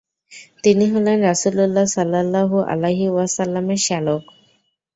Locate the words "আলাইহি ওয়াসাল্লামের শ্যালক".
2.71-4.23